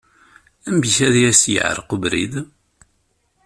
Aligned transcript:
Amek 0.69 0.95
ay 1.07 1.21
as-yeɛreq 1.29 1.89
ubrid? 1.95 2.33